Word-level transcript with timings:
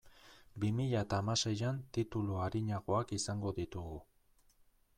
Bi 0.61 0.69
mila 0.77 1.03
eta 1.07 1.19
hamaseian 1.23 1.77
titulu 1.97 2.39
arinagoak 2.45 3.13
izango 3.19 3.53
ditugu. 3.59 4.01